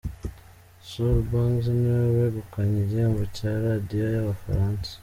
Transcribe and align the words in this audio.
Soul 0.89 1.17
Bang's 1.29 1.65
niwe 1.79 2.07
wegukanye 2.17 2.77
igihembo 2.83 3.21
cya 3.37 3.51
radiyo 3.65 4.05
y'Abafaransa. 4.15 4.93